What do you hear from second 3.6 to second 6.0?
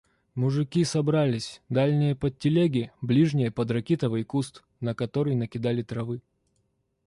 ракитовый куст, на который накидали